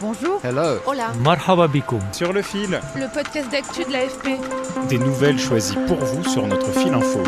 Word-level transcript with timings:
Bonjour. 0.00 0.40
Hello. 0.42 0.78
Hola. 0.86 1.12
Marhaba 1.22 1.68
bikoum. 1.68 2.00
Sur 2.12 2.32
le 2.32 2.42
fil, 2.42 2.80
Le 2.96 3.12
podcast 3.12 3.50
d'actu 3.50 3.84
de 3.84 3.92
l'AFP. 3.92 4.38
des 4.88 4.98
nouvelles 4.98 5.38
choisies 5.38 5.76
pour 5.86 5.98
vous 5.98 6.24
sur 6.24 6.46
notre 6.46 6.70
fil 6.72 6.92
info. 6.94 7.20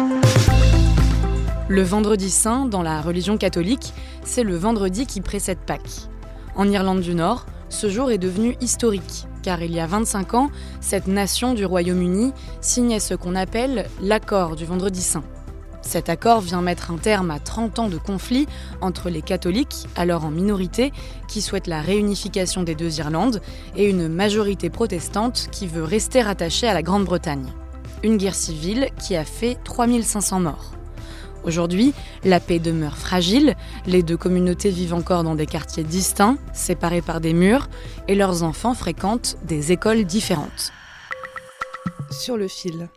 Le 1.68 1.82
vendredi 1.82 2.30
saint, 2.30 2.66
dans 2.66 2.82
la 2.82 3.00
religion 3.00 3.36
catholique, 3.36 3.92
c'est 4.24 4.42
le 4.42 4.56
vendredi 4.56 5.06
qui 5.06 5.20
précède 5.20 5.58
Pâques. 5.58 6.08
En 6.54 6.68
Irlande 6.68 7.00
du 7.00 7.14
Nord, 7.14 7.46
ce 7.68 7.88
jour 7.88 8.10
est 8.10 8.18
devenu 8.18 8.56
historique, 8.60 9.26
car 9.42 9.62
il 9.62 9.72
y 9.74 9.80
a 9.80 9.86
25 9.86 10.34
ans, 10.34 10.50
cette 10.80 11.06
nation 11.06 11.54
du 11.54 11.64
Royaume-Uni 11.64 12.32
signait 12.60 13.00
ce 13.00 13.14
qu'on 13.14 13.34
appelle 13.34 13.86
l'accord 14.00 14.56
du 14.56 14.64
vendredi 14.66 15.00
saint. 15.02 15.24
Cet 15.82 16.08
accord 16.08 16.40
vient 16.40 16.62
mettre 16.62 16.90
un 16.90 16.96
terme 16.96 17.30
à 17.30 17.38
30 17.38 17.78
ans 17.80 17.88
de 17.88 17.98
conflit 17.98 18.46
entre 18.80 19.10
les 19.10 19.20
catholiques, 19.20 19.86
alors 19.96 20.24
en 20.24 20.30
minorité, 20.30 20.92
qui 21.28 21.42
souhaitent 21.42 21.66
la 21.66 21.82
réunification 21.82 22.62
des 22.62 22.74
deux 22.74 22.98
Irlandes, 22.98 23.42
et 23.76 23.90
une 23.90 24.08
majorité 24.08 24.70
protestante 24.70 25.48
qui 25.50 25.66
veut 25.66 25.84
rester 25.84 26.22
rattachée 26.22 26.68
à 26.68 26.74
la 26.74 26.82
Grande-Bretagne. 26.82 27.52
Une 28.02 28.16
guerre 28.16 28.34
civile 28.34 28.88
qui 28.98 29.16
a 29.16 29.24
fait 29.24 29.58
3500 29.64 30.40
morts. 30.40 30.72
Aujourd'hui, 31.44 31.92
la 32.24 32.38
paix 32.38 32.60
demeure 32.60 32.96
fragile, 32.96 33.56
les 33.86 34.04
deux 34.04 34.16
communautés 34.16 34.70
vivent 34.70 34.94
encore 34.94 35.24
dans 35.24 35.34
des 35.34 35.46
quartiers 35.46 35.82
distincts, 35.82 36.38
séparés 36.52 37.02
par 37.02 37.20
des 37.20 37.32
murs, 37.32 37.68
et 38.06 38.14
leurs 38.14 38.44
enfants 38.44 38.74
fréquentent 38.74 39.36
des 39.44 39.72
écoles 39.72 40.04
différentes. 40.04 40.72
Sur 42.10 42.36
le 42.36 42.46
fil. 42.46 42.88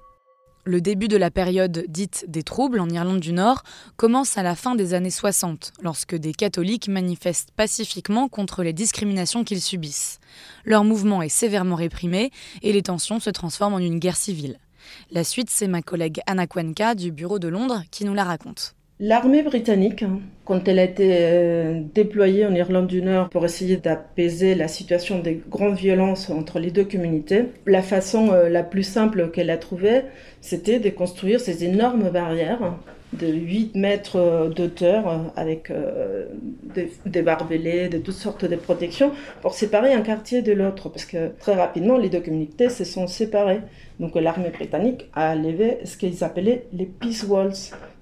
Le 0.68 0.82
début 0.82 1.08
de 1.08 1.16
la 1.16 1.30
période 1.30 1.86
dite 1.90 2.26
des 2.28 2.42
troubles 2.42 2.80
en 2.80 2.90
Irlande 2.90 3.20
du 3.20 3.34
Nord 3.34 3.62
commence 3.98 4.36
à 4.36 4.42
la 4.42 4.56
fin 4.56 4.74
des 4.74 4.96
années 4.96 5.12
60, 5.12 5.74
lorsque 5.84 6.16
des 6.16 6.34
catholiques 6.34 6.88
manifestent 6.88 7.52
pacifiquement 7.52 8.28
contre 8.30 8.64
les 8.64 8.74
discriminations 8.74 9.44
qu'ils 9.44 9.62
subissent. 9.62 10.20
Leur 10.64 10.84
mouvement 10.84 11.22
est 11.22 11.30
sévèrement 11.30 11.76
réprimé 11.76 12.32
et 12.64 12.74
les 12.74 12.82
tensions 12.82 13.20
se 13.20 13.30
transforment 13.30 13.76
en 13.76 13.80
une 13.80 14.00
guerre 14.00 14.18
civile. 14.18 14.58
La 15.12 15.24
suite, 15.24 15.52
c'est 15.52 15.68
ma 15.68 15.84
collègue 15.84 16.22
Anna 16.26 16.48
Cuenca 16.48 16.96
du 16.96 17.12
bureau 17.12 17.38
de 17.38 17.48
Londres 17.48 17.84
qui 17.92 18.04
nous 18.04 18.16
la 18.16 18.24
raconte. 18.24 18.74
L'armée 19.02 19.44
britannique, 19.44 20.06
quand 20.46 20.70
elle 20.70 20.80
a 20.80 20.84
été 20.86 21.18
euh, 21.20 21.82
déployée 21.94 22.46
en 22.46 22.56
Irlande 22.56 22.88
du 22.88 23.02
Nord 23.02 23.28
pour 23.28 23.44
essayer 23.44 23.76
d'apaiser 23.76 24.56
la 24.56 24.70
situation 24.70 25.20
des 25.20 25.42
grandes 25.50 25.76
violences 25.76 26.30
entre 26.30 26.60
les 26.60 26.72
deux 26.72 26.86
communautés, 26.86 27.48
la 27.66 27.82
façon 27.82 28.32
euh, 28.32 28.48
la 28.48 28.64
plus 28.64 28.84
simple 28.84 29.32
qu'elle 29.32 29.50
a 29.50 29.58
trouvée, 29.58 30.04
c'était 30.40 30.80
de 30.80 30.90
construire 30.90 31.42
ces 31.42 31.66
énormes 31.66 32.10
barrières 32.10 32.78
de 33.20 33.28
8 33.28 33.76
mètres 33.76 34.18
euh, 34.18 34.50
d'auteur 34.50 35.08
euh, 35.08 35.18
avec 35.36 35.72
euh, 35.72 36.26
des, 37.06 37.22
barbelés, 37.22 37.90
de 37.90 37.98
toutes 37.98 38.16
sortes 38.16 38.46
de 38.46 38.56
protections 38.56 39.12
pour 39.42 39.54
séparer 39.54 39.94
un 39.94 40.02
quartier 40.02 40.42
de 40.42 40.52
l'autre 40.52 40.90
parce 40.90 41.06
que 41.06 41.32
très 41.40 41.56
rapidement 41.56 41.98
les 41.98 42.10
deux 42.10 42.22
communautés 42.22 42.70
se 42.70 42.84
sont 42.84 43.08
séparées. 43.08 43.62
Donc 44.00 44.16
l'armée 44.16 44.50
britannique 44.50 45.06
a 45.14 45.36
levé 45.36 45.78
ce 45.86 45.98
qu'ils 45.98 46.24
appelaient 46.24 46.68
les 46.74 46.86
peace 46.86 47.26
walls, 47.28 47.54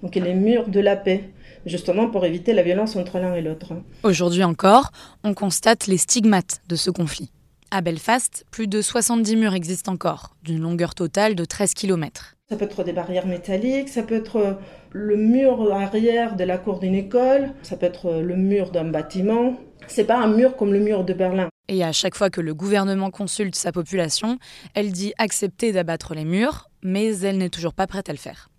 donc 0.02 0.14
les 0.16 0.34
murs 0.34 0.68
de 0.68 0.80
la 0.80 0.96
paix, 0.96 1.24
justement 1.66 2.08
pour 2.08 2.24
éviter 2.24 2.52
la 2.52 2.62
violence 2.62 2.96
entre 2.96 3.18
l'un 3.18 3.34
et 3.34 3.42
l'autre. 3.42 3.74
Aujourd'hui 4.02 4.42
encore, 4.42 4.90
on 5.22 5.34
constate 5.34 5.86
les 5.86 5.98
stigmates 5.98 6.62
de 6.68 6.76
ce 6.76 6.90
conflit. 6.90 7.30
À 7.70 7.80
Belfast, 7.80 8.44
plus 8.50 8.68
de 8.68 8.80
70 8.80 9.36
murs 9.36 9.54
existent 9.54 9.92
encore, 9.92 10.36
d'une 10.42 10.60
longueur 10.60 10.94
totale 10.94 11.34
de 11.34 11.44
13 11.44 11.74
km. 11.74 12.36
Ça 12.54 12.58
peut 12.58 12.66
être 12.66 12.84
des 12.84 12.92
barrières 12.92 13.26
métalliques, 13.26 13.88
ça 13.88 14.04
peut 14.04 14.14
être 14.14 14.58
le 14.92 15.16
mur 15.16 15.72
arrière 15.72 16.36
de 16.36 16.44
la 16.44 16.56
cour 16.56 16.78
d'une 16.78 16.94
école, 16.94 17.50
ça 17.64 17.76
peut 17.76 17.86
être 17.86 18.20
le 18.22 18.36
mur 18.36 18.70
d'un 18.70 18.84
bâtiment. 18.84 19.56
C'est 19.88 20.04
pas 20.04 20.18
un 20.18 20.28
mur 20.28 20.54
comme 20.54 20.72
le 20.72 20.78
mur 20.78 21.02
de 21.02 21.14
Berlin. 21.14 21.48
Et 21.66 21.82
à 21.82 21.90
chaque 21.90 22.14
fois 22.14 22.30
que 22.30 22.40
le 22.40 22.54
gouvernement 22.54 23.10
consulte 23.10 23.56
sa 23.56 23.72
population, 23.72 24.38
elle 24.74 24.92
dit 24.92 25.12
accepter 25.18 25.72
d'abattre 25.72 26.14
les 26.14 26.24
murs, 26.24 26.70
mais 26.84 27.18
elle 27.22 27.38
n'est 27.38 27.48
toujours 27.48 27.74
pas 27.74 27.88
prête 27.88 28.08
à 28.08 28.12
le 28.12 28.18
faire. 28.18 28.50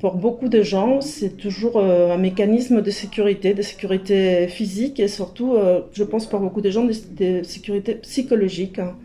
Pour 0.00 0.16
beaucoup 0.16 0.48
de 0.48 0.62
gens, 0.62 1.00
c'est 1.00 1.36
toujours 1.36 1.76
euh, 1.76 2.10
un 2.12 2.18
mécanisme 2.18 2.82
de 2.82 2.90
sécurité, 2.90 3.54
de 3.54 3.62
sécurité 3.62 4.48
physique 4.48 4.98
et 4.98 5.06
surtout, 5.06 5.54
euh, 5.54 5.82
je 5.92 6.02
pense 6.02 6.26
pour 6.26 6.40
beaucoup 6.40 6.60
de 6.60 6.70
gens, 6.70 6.84
de, 6.84 7.44
sécurité 7.44 7.94
psychologique. 7.94 8.80
hein. 8.80 8.96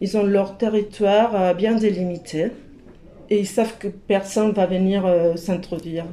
Ils 0.00 0.16
ont 0.16 0.22
leur 0.22 0.56
territoire 0.56 1.34
euh, 1.34 1.52
bien 1.52 1.74
délimité 1.74 2.52
et 3.30 3.40
ils 3.40 3.46
savent 3.46 3.78
que 3.78 3.88
personne 3.88 4.52
va 4.52 4.66
venir 4.66 5.06
euh, 5.06 5.36
s'introduire. 5.36 6.04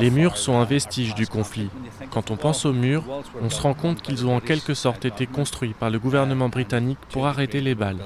Les 0.00 0.10
murs 0.10 0.36
sont 0.36 0.58
un 0.58 0.64
vestige 0.64 1.14
du 1.14 1.26
conflit. 1.26 1.68
Quand 2.10 2.30
on 2.32 2.36
pense 2.36 2.64
aux 2.64 2.72
murs, 2.72 3.04
on 3.40 3.48
se 3.48 3.60
rend 3.60 3.74
compte 3.74 4.02
qu'ils 4.02 4.26
ont 4.26 4.34
en 4.34 4.40
quelque 4.40 4.74
sorte 4.74 5.04
été 5.04 5.26
construits 5.26 5.74
par 5.78 5.90
le 5.90 6.00
gouvernement 6.00 6.48
britannique 6.48 6.98
pour 7.10 7.26
arrêter 7.26 7.60
les 7.60 7.76
balles. 7.76 8.00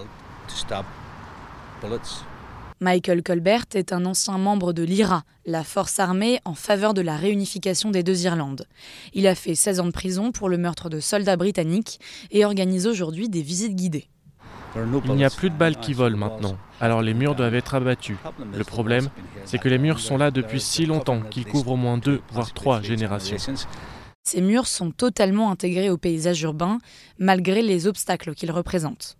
Michael 2.81 3.23
Colbert 3.23 3.65
est 3.75 3.93
un 3.94 4.05
ancien 4.05 4.37
membre 4.37 4.75
de 4.75 4.83
l'IRA, 4.83 5.25
la 5.47 5.65
force 5.65 5.99
armée 5.99 6.41
en 6.44 6.55
faveur 6.55 6.93
de 6.93 7.00
la 7.00 7.17
réunification 7.17 7.91
des 7.91 8.03
deux 8.03 8.25
Irlandes. 8.25 8.67
Il 9.15 9.27
a 9.27 9.34
fait 9.34 9.55
16 9.55 9.81
ans 9.81 9.87
de 9.87 9.93
prison 9.93 10.31
pour 10.31 10.50
le 10.50 10.59
meurtre 10.59 10.91
de 10.91 11.00
soldats 11.00 11.37
britanniques 11.37 12.00
et 12.31 12.44
organise 12.44 12.87
aujourd'hui 12.87 13.31
des 13.31 13.41
visites 13.41 13.77
guidées. 13.77 14.09
Il 15.06 15.14
n'y 15.14 15.25
a 15.25 15.31
plus 15.31 15.50
de 15.50 15.54
balles 15.54 15.76
qui 15.76 15.92
volent 15.92 16.19
maintenant, 16.19 16.56
alors 16.81 17.03
les 17.03 17.14
murs 17.14 17.34
doivent 17.34 17.54
être 17.54 17.75
abattus. 17.75 18.16
Le 18.54 18.64
problème, 18.64 19.09
c'est 19.44 19.59
que 19.59 19.69
les 19.69 19.78
murs 19.78 20.00
sont 20.00 20.19
là 20.19 20.31
depuis 20.31 20.60
si 20.60 20.87
longtemps 20.87 21.20
qu'ils 21.31 21.47
couvrent 21.47 21.72
au 21.72 21.76
moins 21.76 21.98
deux, 21.98 22.20
voire 22.31 22.53
trois 22.53 22.82
générations. 22.82 23.37
Ces 24.25 24.41
murs 24.41 24.66
sont 24.66 24.91
totalement 24.91 25.50
intégrés 25.50 25.88
au 25.88 25.97
paysage 25.97 26.42
urbain, 26.42 26.78
malgré 27.19 27.62
les 27.62 27.87
obstacles 27.87 28.34
qu'ils 28.34 28.50
représentent. 28.50 29.16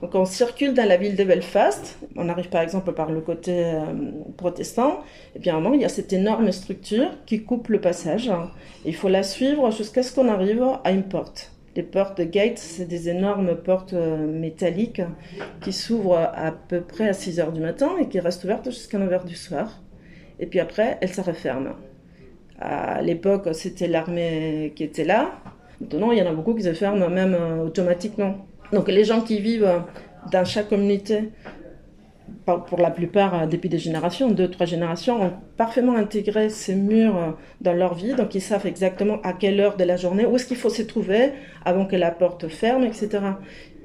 Donc 0.00 0.14
on 0.14 0.24
circule 0.24 0.72
dans 0.72 0.88
la 0.88 0.96
ville 0.96 1.14
de 1.14 1.24
Belfast, 1.24 1.98
on 2.16 2.28
arrive 2.30 2.48
par 2.48 2.62
exemple 2.62 2.92
par 2.92 3.10
le 3.10 3.20
côté 3.20 3.64
euh, 3.64 3.84
protestant, 4.38 5.02
et 5.36 5.38
bien 5.38 5.52
vraiment 5.60 5.74
il 5.74 5.82
y 5.82 5.84
a 5.84 5.90
cette 5.90 6.12
énorme 6.12 6.50
structure 6.52 7.10
qui 7.26 7.44
coupe 7.44 7.68
le 7.68 7.80
passage. 7.80 8.32
Il 8.86 8.94
faut 8.96 9.10
la 9.10 9.22
suivre 9.22 9.70
jusqu'à 9.70 10.02
ce 10.02 10.14
qu'on 10.14 10.28
arrive 10.28 10.64
à 10.84 10.90
une 10.90 11.04
porte. 11.04 11.52
Les 11.76 11.84
portes 11.84 12.18
de 12.18 12.24
gate, 12.24 12.58
c'est 12.58 12.86
des 12.86 13.08
énormes 13.08 13.56
portes 13.56 13.92
euh, 13.92 14.26
métalliques 14.26 15.02
qui 15.60 15.72
s'ouvrent 15.72 16.16
à 16.34 16.50
peu 16.50 16.80
près 16.80 17.08
à 17.08 17.12
6 17.12 17.38
heures 17.38 17.52
du 17.52 17.60
matin 17.60 17.90
et 18.00 18.08
qui 18.08 18.18
restent 18.18 18.42
ouvertes 18.42 18.64
jusqu'à 18.70 18.98
9 18.98 19.12
heures 19.12 19.24
du 19.24 19.36
soir. 19.36 19.80
Et 20.40 20.46
puis 20.46 20.58
après, 20.58 20.98
elles 21.00 21.12
se 21.12 21.20
referment. 21.20 21.76
À 22.58 23.00
l'époque, 23.02 23.48
c'était 23.52 23.86
l'armée 23.86 24.72
qui 24.74 24.82
était 24.82 25.04
là. 25.04 25.30
Maintenant, 25.80 26.10
il 26.10 26.18
y 26.18 26.22
en 26.22 26.26
a 26.26 26.32
beaucoup 26.32 26.54
qui 26.54 26.62
se 26.62 26.72
ferment 26.74 27.08
même 27.08 27.34
euh, 27.34 27.64
automatiquement. 27.64 28.46
Donc 28.72 28.88
les 28.88 29.04
gens 29.04 29.20
qui 29.20 29.40
vivent 29.40 29.64
euh, 29.64 29.78
dans 30.32 30.44
chaque 30.44 30.68
communauté, 30.68 31.30
pour 32.44 32.78
la 32.78 32.90
plupart 32.90 33.42
euh, 33.42 33.46
depuis 33.46 33.68
des 33.68 33.78
générations, 33.78 34.30
deux, 34.30 34.48
trois 34.50 34.66
générations, 34.66 35.22
ont 35.22 35.32
parfaitement 35.56 35.96
intégré 35.96 36.48
ces 36.48 36.74
murs 36.74 37.16
euh, 37.16 37.30
dans 37.60 37.72
leur 37.72 37.94
vie. 37.94 38.14
Donc 38.14 38.34
ils 38.34 38.40
savent 38.40 38.66
exactement 38.66 39.20
à 39.22 39.32
quelle 39.32 39.60
heure 39.60 39.76
de 39.76 39.84
la 39.84 39.96
journée, 39.96 40.26
où 40.26 40.36
est-ce 40.36 40.46
qu'il 40.46 40.56
faut 40.56 40.70
se 40.70 40.82
trouver 40.82 41.32
avant 41.64 41.86
que 41.86 41.96
la 41.96 42.10
porte 42.10 42.48
ferme, 42.48 42.84
etc. 42.84 43.08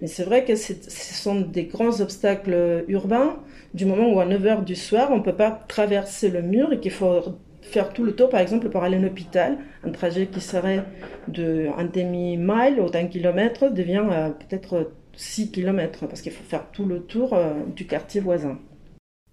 Mais 0.01 0.07
c'est 0.07 0.23
vrai 0.23 0.43
que 0.43 0.55
ce 0.55 0.73
sont 0.89 1.41
des 1.41 1.65
grands 1.65 2.01
obstacles 2.01 2.83
urbains 2.87 3.37
du 3.73 3.85
moment 3.85 4.11
où 4.11 4.19
à 4.19 4.25
9h 4.25 4.63
du 4.63 4.75
soir, 4.75 5.09
on 5.11 5.17
ne 5.17 5.23
peut 5.23 5.35
pas 5.35 5.51
traverser 5.67 6.29
le 6.29 6.41
mur 6.41 6.71
et 6.73 6.79
qu'il 6.79 6.91
faut 6.91 7.21
faire 7.61 7.91
tout 7.91 8.03
le 8.03 8.15
tour, 8.15 8.29
par 8.29 8.39
exemple, 8.39 8.69
pour 8.69 8.83
aller 8.83 8.97
à 8.97 8.99
l'hôpital. 8.99 9.57
Un 9.83 9.91
trajet 9.91 10.27
qui 10.27 10.39
serait 10.39 10.83
de 11.27 11.67
un 11.77 11.85
demi-mile 11.85 12.79
ou 12.79 12.89
d'un 12.89 13.07
kilomètre 13.07 13.69
devient 13.69 14.03
euh, 14.09 14.29
peut-être 14.29 14.91
6 15.17 15.51
kilomètres 15.51 16.07
parce 16.07 16.21
qu'il 16.21 16.31
faut 16.31 16.43
faire 16.43 16.71
tout 16.71 16.85
le 16.85 17.01
tour 17.03 17.33
euh, 17.33 17.53
du 17.75 17.87
quartier 17.87 18.21
voisin. 18.21 18.59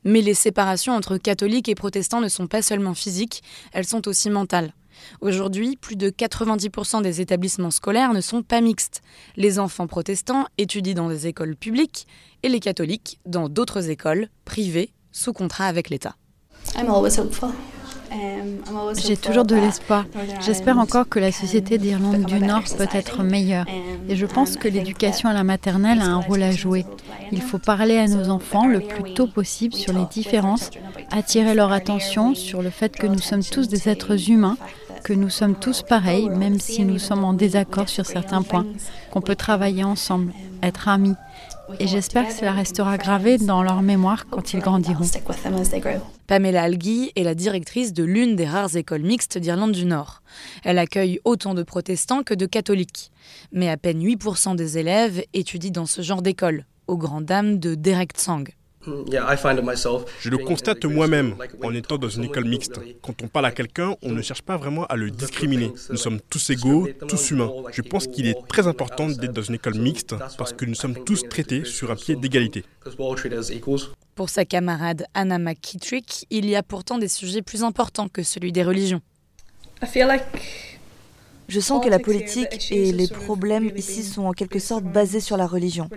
Mais 0.05 0.21
les 0.21 0.35
séparations 0.35 0.95
entre 0.95 1.17
catholiques 1.17 1.69
et 1.69 1.75
protestants 1.75 2.21
ne 2.21 2.29
sont 2.29 2.49
pas 2.49 2.63
seulement 2.63 2.95
physiques, 2.95 3.43
elles 3.73 3.87
sont 3.87 4.09
aussi 4.09 4.31
mentales. 4.31 4.75
Aujourd'hui, 5.21 5.77
plus 5.77 5.97
de 5.97 6.11
90% 6.11 7.03
des 7.03 7.21
établissements 7.21 7.71
scolaires 7.71 8.13
ne 8.13 8.21
sont 8.21 8.43
pas 8.43 8.61
mixtes. 8.61 9.03
Les 9.37 9.59
enfants 9.59 9.87
protestants 9.87 10.47
étudient 10.59 10.95
dans 10.95 11.09
des 11.09 11.27
écoles 11.27 11.57
publiques 11.57 12.07
et 12.43 12.49
les 12.49 12.61
catholiques 12.61 13.21
dans 13.27 13.49
d'autres 13.49 13.91
écoles 13.91 14.29
privées 14.45 14.93
sous 15.13 15.33
contrat 15.33 15.67
avec 15.67 15.91
l'État. 15.91 16.17
I'm 16.77 16.89
always 16.89 17.19
hopeful. 17.19 17.51
J'ai 18.97 19.17
toujours 19.17 19.45
de 19.45 19.57
l'espoir. 19.57 20.05
J'espère 20.41 20.79
encore 20.79 21.09
que 21.09 21.19
la 21.19 21.33
société 21.33 21.79
d'Irlande 21.79 22.25
du 22.25 22.41
Nord 22.41 22.65
peut 22.77 22.89
être 22.93 23.23
meilleure. 23.23 23.67
Et 24.09 24.17
je 24.17 24.27
pense 24.27 24.57
que 24.57 24.69
l'éducation 24.69 25.29
à 25.29 25.33
la 25.33 25.45
maternelle 25.45 26.01
a 26.01 26.07
un 26.07 26.21
rôle 26.21 26.43
à 26.43 26.51
jouer. 26.51 26.85
Il 27.31 27.41
faut 27.41 27.59
parler 27.59 27.99
à 27.99 28.07
nos 28.07 28.29
enfants 28.29 28.67
le 28.67 28.81
plus 28.81 29.15
tôt 29.15 29.27
possible 29.27 29.75
sur 29.75 29.93
les 29.93 30.05
différences, 30.11 30.71
attirer 31.11 31.55
leur 31.55 31.73
attention 31.73 32.35
sur 32.35 32.63
le 32.63 32.71
fait 32.71 32.97
que 32.97 33.07
nous 33.07 33.21
sommes 33.21 33.45
tous 33.45 33.69
des 33.69 33.89
êtres 33.89 34.31
humains, 34.31 34.57
que 35.03 35.13
nous 35.13 35.31
sommes 35.31 35.55
tous 35.55 35.83
pareils, 35.83 36.29
même 36.29 36.61
si 36.61 36.85
nous 36.85 36.99
sommes 36.99 37.25
en 37.25 37.33
désaccord 37.33 37.89
sur 37.89 38.07
certains 38.07 38.43
points, 38.43 38.67
qu'on 39.11 39.21
peut 39.21 39.37
travailler 39.37 39.85
ensemble, 39.85 40.33
être 40.63 40.89
amis. 40.89 41.15
Et 41.79 41.87
j'espère 41.87 42.29
que 42.29 42.33
cela 42.33 42.53
restera 42.53 42.99
gravé 42.99 43.39
dans 43.39 43.63
leur 43.63 43.83
mémoire 43.83 44.27
quand 44.29 44.53
ils 44.53 44.61
grandiront. 44.61 45.05
Pamela 46.27 46.63
Algui 46.63 47.13
est 47.17 47.25
la 47.25 47.35
directrice 47.35 47.93
de 47.93 48.05
l'une 48.05 48.37
des 48.37 48.47
rares 48.47 48.77
écoles 48.77 49.03
mixtes 49.03 49.39
d'Irlande 49.39 49.73
du 49.73 49.85
Nord. 49.85 50.23
Elle 50.65 50.79
accueille 50.79 51.21
autant 51.25 51.55
de 51.55 51.63
protestants 51.63 52.23
que 52.23 52.35
de 52.35 52.47
catholiques. 52.47 53.11
Mais 53.53 53.69
à 53.69 53.77
peine 53.77 54.03
8% 54.03 54.57
des 54.57 54.79
élèves 54.79 55.25
étudient 55.33 55.73
dans 55.73 55.87
ce 55.87 56.03
genre 56.03 56.23
d'école, 56.23 56.65
aux 56.87 56.97
grandes 56.97 57.27
dames 57.27 57.59
de 57.59 57.75
Derek 57.75 58.13
Tsang. 58.13 58.45
Je 58.85 60.29
le 60.31 60.39
constate 60.39 60.85
moi-même 60.85 61.37
en 61.63 61.75
étant 61.75 61.99
dans 61.99 62.09
une 62.09 62.25
école 62.25 62.47
mixte. 62.47 62.81
Quand 63.03 63.23
on 63.23 63.29
parle 63.29 63.47
à 63.47 63.53
quelqu'un, 63.53 63.95
on 64.03 64.13
ne 64.13 64.23
cherche 64.23 64.43
pas 64.43 64.57
vraiment 64.57 64.87
à 64.87 64.97
le 64.97 65.11
discriminer. 65.11 65.73
Nous 65.91 65.97
sommes 65.97 66.21
tous 66.21 66.51
égaux, 66.51 66.89
tous 67.09 67.31
humains. 67.31 67.51
Je 67.73 67.83
pense 67.83 68.07
qu'il 68.07 68.27
est 68.27 68.37
très 68.49 68.67
important 68.67 69.09
d'être 69.09 69.33
dans 69.33 69.43
une 69.43 69.55
école 69.55 69.75
mixte 69.75 70.15
parce 70.39 70.53
que 70.53 70.65
nous 70.65 70.75
sommes 70.75 71.05
tous 71.05 71.29
traités 71.29 71.65
sur 71.65 71.91
un 71.91 71.97
pied 71.97 72.17
d'égalité. 72.17 72.65
Pour 74.15 74.29
sa 74.29 74.45
camarade 74.45 75.07
Anna 75.15 75.39
McKittrick, 75.39 76.27
il 76.31 76.49
y 76.49 76.57
a 76.57 76.63
pourtant 76.63 76.99
des 76.99 77.09
sujets 77.09 77.43
plus 77.43 77.63
importants 77.65 78.09
que 78.09 78.23
celui 78.23 78.53
des 78.53 78.63
religions. 78.63 79.01
Je 81.49 81.61
sens 81.61 81.85
que 81.85 81.89
la 81.89 81.99
politique 81.99 82.71
et 82.71 82.93
les 82.93 83.09
problèmes 83.09 83.71
ici 83.77 84.03
sont 84.03 84.25
en 84.25 84.33
quelque 84.33 84.59
sorte 84.59 84.85
basés 84.85 85.21
sur 85.21 85.37
la 85.37 85.47
religion. 85.47 85.89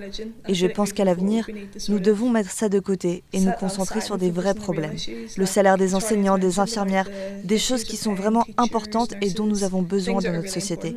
Et 0.47 0.53
je 0.53 0.67
pense 0.67 0.93
qu'à 0.93 1.05
l'avenir, 1.05 1.49
nous 1.89 1.99
devons 1.99 2.29
mettre 2.29 2.51
ça 2.51 2.69
de 2.69 2.79
côté 2.79 3.23
et 3.33 3.39
nous 3.39 3.51
concentrer 3.53 4.01
sur 4.01 4.17
des 4.17 4.31
vrais 4.31 4.53
problèmes. 4.53 4.95
Le 5.37 5.45
salaire 5.45 5.77
des 5.77 5.95
enseignants, 5.95 6.37
des 6.37 6.59
infirmières, 6.59 7.09
des 7.43 7.57
choses 7.57 7.83
qui 7.83 7.97
sont 7.97 8.13
vraiment 8.13 8.45
importantes 8.57 9.13
et 9.21 9.29
dont 9.29 9.45
nous 9.45 9.63
avons 9.63 9.81
besoin 9.81 10.21
dans 10.21 10.33
notre 10.33 10.49
société. 10.49 10.95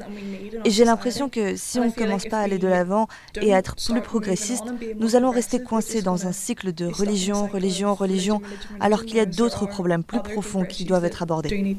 Et 0.65 0.71
j'ai 0.71 0.85
l'impression 0.85 1.29
que 1.29 1.56
si 1.56 1.79
on 1.79 1.87
ne 1.87 1.91
commence 1.91 2.27
pas 2.27 2.39
à 2.39 2.43
aller 2.43 2.59
de 2.59 2.69
l'avant 2.69 3.06
et 3.41 3.55
à 3.55 3.59
être 3.59 3.77
plus 3.77 4.03
progressiste, 4.03 4.65
nous 4.99 5.17
allons 5.17 5.31
rester 5.31 5.62
coincés 5.62 6.03
dans 6.03 6.27
un 6.27 6.33
cycle 6.33 6.73
de 6.73 6.87
religion, 6.87 7.47
religion, 7.47 7.95
religion, 7.95 8.41
alors 8.81 9.05
qu'il 9.05 9.17
y 9.17 9.21
a 9.21 9.27
d'autres 9.27 9.67
problèmes 9.67 10.03
plus 10.03 10.21
profonds 10.21 10.65
qui 10.65 10.85
doivent 10.85 11.05
être 11.05 11.23
abordés. 11.23 11.77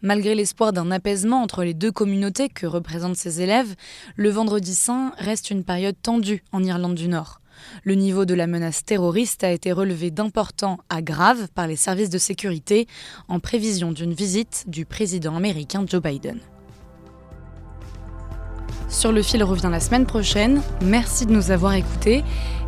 Malgré 0.00 0.36
l'espoir 0.36 0.72
d'un 0.72 0.92
apaisement 0.92 1.42
entre 1.42 1.64
les 1.64 1.74
deux 1.74 1.90
communautés 1.90 2.48
que 2.48 2.66
représentent 2.66 3.16
ces 3.16 3.42
élèves, 3.42 3.74
le 4.14 4.30
vendredi 4.30 4.72
saint 4.72 5.12
reste 5.18 5.50
une 5.50 5.64
période 5.64 5.96
tendue 6.00 6.44
en 6.52 6.62
Irlande 6.62 6.94
du 6.94 7.08
Nord. 7.08 7.40
Le 7.82 7.96
niveau 7.96 8.24
de 8.24 8.34
la 8.34 8.46
menace 8.46 8.84
terroriste 8.84 9.42
a 9.42 9.50
été 9.50 9.72
relevé 9.72 10.12
d'important 10.12 10.78
à 10.88 11.02
grave 11.02 11.48
par 11.52 11.66
les 11.66 11.74
services 11.74 12.10
de 12.10 12.18
sécurité 12.18 12.86
en 13.26 13.40
prévision 13.40 13.90
d'une 13.90 14.12
visite 14.12 14.66
du 14.68 14.84
président 14.84 15.34
américain 15.34 15.84
Joe 15.84 16.00
Biden. 16.00 16.38
Sur 18.88 19.10
le 19.10 19.22
fil 19.22 19.42
revient 19.42 19.68
la 19.68 19.80
semaine 19.80 20.06
prochaine. 20.06 20.62
Merci 20.80 21.26
de 21.26 21.32
nous 21.32 21.50
avoir 21.50 21.74
écoutés. 21.74 22.22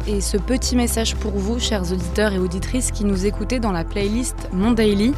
Et 0.09 0.21
ce 0.21 0.37
petit 0.37 0.75
message 0.75 1.15
pour 1.15 1.33
vous, 1.33 1.61
chers 1.61 1.93
auditeurs 1.93 2.33
et 2.33 2.39
auditrices 2.39 2.91
qui 2.91 3.05
nous 3.05 3.25
écoutez 3.25 3.61
dans 3.61 3.73
la 3.73 3.85
playlist 3.85 4.49
Mon 4.53 4.73
Daily. 4.73 5.13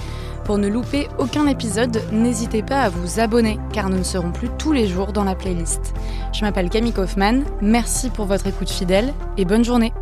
Pour 0.45 0.59
ne 0.59 0.69
louper 0.69 1.09
aucun 1.19 1.47
épisode, 1.47 2.03
n'hésitez 2.11 2.63
pas 2.63 2.83
à 2.83 2.89
vous 2.89 3.21
abonner 3.21 3.59
car 3.73 3.89
nous 3.89 3.99
ne 3.99 4.03
serons 4.03 4.33
plus 4.33 4.49
tous 4.59 4.73
les 4.73 4.89
jours 4.89 5.13
dans 5.13 5.25
la 5.25 5.35
playlist. 5.35 5.95
Je 6.33 6.41
m'appelle 6.43 6.69
Camille 6.69 6.93
Kaufmann, 6.93 7.45
merci 7.61 8.11
pour 8.11 8.27
votre 8.27 8.47
écoute 8.47 8.71
fidèle 8.71 9.15
et 9.37 9.45
bonne 9.45 9.65
journée. 9.65 9.93